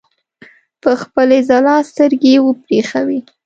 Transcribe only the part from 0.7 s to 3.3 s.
په خپلې ځلا سترګې وبرېښوي.